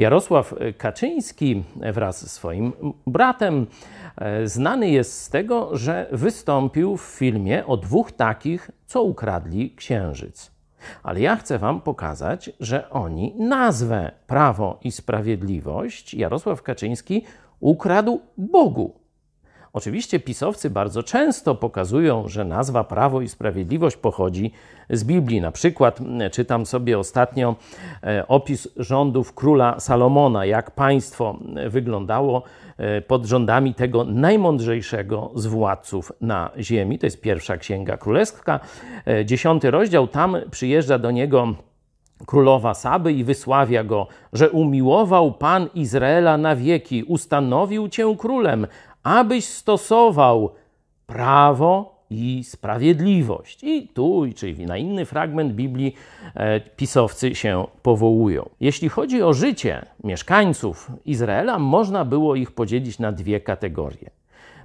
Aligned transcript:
Jarosław 0.00 0.54
Kaczyński 0.78 1.64
wraz 1.92 2.22
ze 2.22 2.28
swoim 2.28 2.72
bratem 3.06 3.66
znany 4.44 4.90
jest 4.90 5.22
z 5.22 5.30
tego, 5.30 5.76
że 5.76 6.06
wystąpił 6.12 6.96
w 6.96 7.02
filmie 7.02 7.66
o 7.66 7.76
dwóch 7.76 8.12
takich, 8.12 8.70
co 8.86 9.02
ukradli 9.02 9.74
księżyc. 9.74 10.52
Ale 11.02 11.20
ja 11.20 11.36
chcę 11.36 11.58
Wam 11.58 11.80
pokazać, 11.80 12.50
że 12.60 12.90
oni 12.90 13.34
nazwę 13.38 14.10
Prawo 14.26 14.78
i 14.82 14.92
Sprawiedliwość 14.92 16.14
Jarosław 16.14 16.62
Kaczyński 16.62 17.24
ukradł 17.60 18.20
Bogu. 18.36 18.99
Oczywiście 19.72 20.20
pisowcy 20.20 20.70
bardzo 20.70 21.02
często 21.02 21.54
pokazują, 21.54 22.28
że 22.28 22.44
nazwa 22.44 22.84
Prawo 22.84 23.20
i 23.20 23.28
Sprawiedliwość 23.28 23.96
pochodzi 23.96 24.52
z 24.90 25.04
Biblii. 25.04 25.40
Na 25.40 25.52
przykład 25.52 25.98
czytam 26.32 26.66
sobie 26.66 26.98
ostatnio 26.98 27.56
e, 28.02 28.28
opis 28.28 28.68
rządów 28.76 29.34
króla 29.34 29.80
Salomona, 29.80 30.44
jak 30.44 30.70
państwo 30.70 31.38
wyglądało 31.68 32.42
e, 32.76 33.00
pod 33.00 33.26
rządami 33.26 33.74
tego 33.74 34.04
najmądrzejszego 34.04 35.30
z 35.34 35.46
władców 35.46 36.12
na 36.20 36.50
ziemi. 36.58 36.98
To 36.98 37.06
jest 37.06 37.20
pierwsza 37.20 37.56
księga 37.56 37.96
królewska, 37.96 38.60
e, 39.06 39.24
dziesiąty 39.24 39.70
rozdział. 39.70 40.08
Tam 40.08 40.36
przyjeżdża 40.50 40.98
do 40.98 41.10
niego 41.10 41.54
królowa 42.26 42.74
Saby 42.74 43.12
i 43.12 43.24
wysławia 43.24 43.84
go, 43.84 44.06
że 44.32 44.50
umiłował 44.50 45.32
Pan 45.32 45.68
Izraela 45.74 46.38
na 46.38 46.56
wieki, 46.56 47.04
ustanowił 47.04 47.88
cię 47.88 48.16
królem, 48.18 48.66
abyś 49.02 49.44
stosował 49.44 50.54
prawo 51.06 52.00
i 52.10 52.44
sprawiedliwość. 52.44 53.64
I 53.64 53.88
tu, 53.88 54.24
czyli 54.36 54.66
na 54.66 54.76
inny 54.76 55.04
fragment 55.04 55.52
Biblii 55.52 55.94
e, 56.34 56.60
pisowcy 56.60 57.34
się 57.34 57.66
powołują. 57.82 58.48
Jeśli 58.60 58.88
chodzi 58.88 59.22
o 59.22 59.32
życie 59.32 59.86
mieszkańców 60.04 60.90
Izraela, 61.04 61.58
można 61.58 62.04
było 62.04 62.34
ich 62.34 62.52
podzielić 62.52 62.98
na 62.98 63.12
dwie 63.12 63.40
kategorie. 63.40 64.10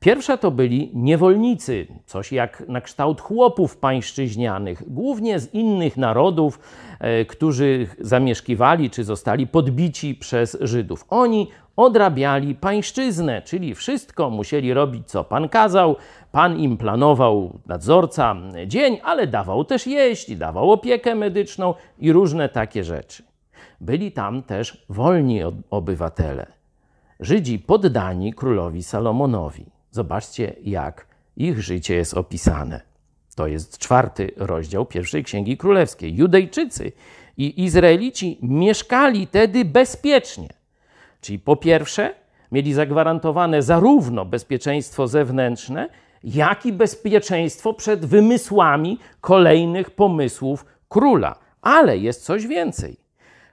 Pierwsza 0.00 0.36
to 0.36 0.50
byli 0.50 0.90
niewolnicy, 0.94 1.86
coś 2.06 2.32
jak 2.32 2.68
na 2.68 2.80
kształt 2.80 3.20
chłopów 3.20 3.76
pańszczyźnianych, 3.76 4.92
głównie 4.92 5.38
z 5.38 5.54
innych 5.54 5.96
narodów, 5.96 6.58
e, 7.00 7.24
którzy 7.24 7.86
zamieszkiwali 7.98 8.90
czy 8.90 9.04
zostali 9.04 9.46
podbici 9.46 10.14
przez 10.14 10.58
Żydów. 10.60 11.04
Oni 11.10 11.48
odrabiali 11.76 12.54
pańszczyznę, 12.54 13.42
czyli 13.42 13.74
wszystko 13.74 14.30
musieli 14.30 14.74
robić, 14.74 15.08
co 15.08 15.24
pan 15.24 15.48
kazał. 15.48 15.96
Pan 16.32 16.58
im 16.58 16.76
planował, 16.76 17.58
nadzorca, 17.66 18.36
dzień, 18.66 18.98
ale 19.04 19.26
dawał 19.26 19.64
też 19.64 19.86
jeść, 19.86 20.36
dawał 20.36 20.72
opiekę 20.72 21.14
medyczną 21.14 21.74
i 21.98 22.12
różne 22.12 22.48
takie 22.48 22.84
rzeczy. 22.84 23.22
Byli 23.80 24.12
tam 24.12 24.42
też 24.42 24.84
wolni 24.88 25.40
obywatele. 25.70 26.46
Żydzi 27.20 27.58
poddani 27.58 28.34
królowi 28.34 28.82
Salomonowi. 28.82 29.79
Zobaczcie, 29.90 30.56
jak 30.62 31.06
ich 31.36 31.62
życie 31.62 31.94
jest 31.94 32.14
opisane. 32.14 32.80
To 33.36 33.46
jest 33.46 33.78
czwarty 33.78 34.32
rozdział 34.36 34.86
pierwszej 34.86 35.24
Księgi 35.24 35.56
Królewskiej. 35.56 36.16
Judejczycy 36.16 36.92
i 37.36 37.64
Izraelici 37.64 38.38
mieszkali 38.42 39.26
tedy 39.26 39.64
bezpiecznie. 39.64 40.48
Czyli 41.20 41.38
po 41.38 41.56
pierwsze, 41.56 42.14
mieli 42.52 42.72
zagwarantowane 42.72 43.62
zarówno 43.62 44.24
bezpieczeństwo 44.24 45.08
zewnętrzne, 45.08 45.88
jak 46.24 46.66
i 46.66 46.72
bezpieczeństwo 46.72 47.74
przed 47.74 48.06
wymysłami 48.06 48.98
kolejnych 49.20 49.90
pomysłów 49.90 50.64
króla. 50.88 51.38
Ale 51.62 51.98
jest 51.98 52.24
coś 52.24 52.46
więcej. 52.46 52.96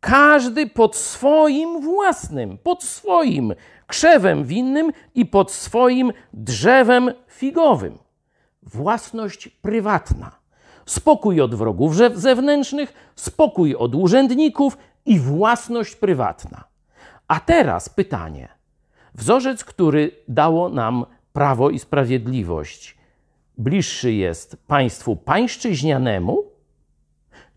Każdy 0.00 0.66
pod 0.66 0.96
swoim 0.96 1.80
własnym, 1.80 2.58
pod 2.58 2.84
swoim 2.84 3.54
krzewem 3.86 4.44
winnym 4.44 4.92
i 5.14 5.26
pod 5.26 5.52
swoim 5.52 6.12
drzewem 6.32 7.12
figowym. 7.28 7.98
Własność 8.62 9.48
prywatna. 9.48 10.38
Spokój 10.86 11.40
od 11.40 11.54
wrogów 11.54 11.96
zewnętrznych, 12.14 13.12
spokój 13.16 13.74
od 13.74 13.94
urzędników 13.94 14.78
i 15.06 15.18
własność 15.18 15.96
prywatna. 15.96 16.64
A 17.28 17.40
teraz 17.40 17.88
pytanie. 17.88 18.48
Wzorzec, 19.14 19.64
który 19.64 20.10
dało 20.28 20.68
nam 20.68 21.06
prawo 21.32 21.70
i 21.70 21.78
sprawiedliwość, 21.78 22.98
bliższy 23.58 24.12
jest 24.12 24.56
państwu 24.66 25.16
pańszczyźnianemu 25.16 26.44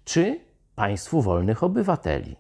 czy 0.06 0.40
państwu 0.82 1.22
wolnych 1.22 1.64
obywateli? 1.64 2.36